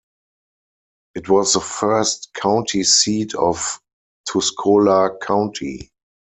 It 1.13 1.29
was 1.29 1.53
the 1.53 1.59
first 1.59 2.33
county 2.33 2.83
seat 2.83 3.35
of 3.35 3.79
Tuscola 4.27 5.15
County. 5.21 5.91